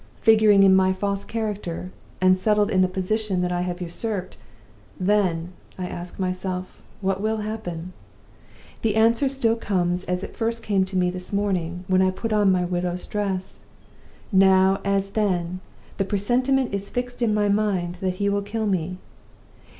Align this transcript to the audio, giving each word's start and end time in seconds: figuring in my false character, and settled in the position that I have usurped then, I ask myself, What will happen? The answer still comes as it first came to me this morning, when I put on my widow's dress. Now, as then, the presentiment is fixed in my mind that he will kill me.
figuring 0.19 0.63
in 0.63 0.75
my 0.75 0.91
false 0.91 1.23
character, 1.23 1.91
and 2.19 2.35
settled 2.35 2.71
in 2.71 2.81
the 2.81 2.87
position 2.87 3.41
that 3.41 3.51
I 3.51 3.61
have 3.61 3.81
usurped 3.81 4.35
then, 4.99 5.53
I 5.77 5.85
ask 5.85 6.17
myself, 6.17 6.81
What 7.01 7.21
will 7.21 7.41
happen? 7.45 7.93
The 8.81 8.95
answer 8.95 9.29
still 9.29 9.55
comes 9.55 10.03
as 10.05 10.23
it 10.23 10.35
first 10.35 10.63
came 10.63 10.85
to 10.85 10.97
me 10.97 11.11
this 11.11 11.31
morning, 11.31 11.85
when 11.87 12.01
I 12.01 12.09
put 12.09 12.33
on 12.33 12.51
my 12.51 12.65
widow's 12.65 13.05
dress. 13.05 13.61
Now, 14.31 14.81
as 14.83 15.11
then, 15.11 15.59
the 15.97 16.03
presentiment 16.05 16.73
is 16.73 16.89
fixed 16.89 17.21
in 17.21 17.31
my 17.31 17.47
mind 17.47 17.99
that 18.01 18.15
he 18.15 18.27
will 18.27 18.41
kill 18.41 18.65
me. 18.65 18.97